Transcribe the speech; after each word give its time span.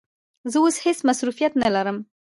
زه 0.51 0.57
اوس 0.61 0.75
هیڅ 0.85 0.99
مصروفیت 1.09 1.53
نه 1.63 1.69
لرم. 1.75 1.97